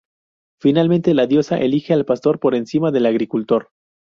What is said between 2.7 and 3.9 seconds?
del agricultor.